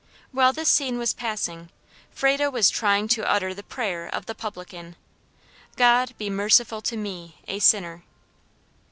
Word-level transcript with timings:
While 0.31 0.51
this 0.51 0.67
scene 0.67 0.97
was 0.97 1.13
passing, 1.13 1.69
Frado 2.09 2.49
was 2.49 2.71
trying 2.71 3.07
to 3.09 3.29
utter 3.31 3.53
the 3.53 3.61
prayer 3.61 4.07
of 4.07 4.25
the 4.25 4.33
publican, 4.33 4.95
"God 5.75 6.15
be 6.17 6.27
merciful 6.27 6.81
to 6.81 6.97
me 6.97 7.37
a 7.47 7.59
sinner." 7.59 8.03